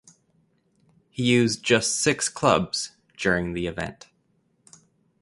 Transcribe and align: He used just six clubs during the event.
He 1.11 1.21
used 1.21 1.61
just 1.63 1.99
six 1.99 2.27
clubs 2.27 2.93
during 3.17 3.53
the 3.53 3.67
event. 3.67 4.07